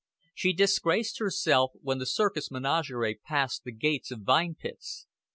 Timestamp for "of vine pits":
4.09-5.05